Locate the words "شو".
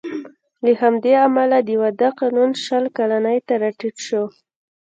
4.07-4.23